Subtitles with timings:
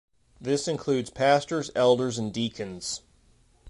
[0.39, 3.01] This includes pastors, elders and deacons.